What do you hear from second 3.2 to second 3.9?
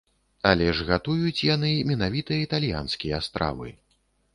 стравы.